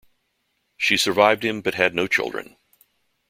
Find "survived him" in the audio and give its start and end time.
0.97-1.61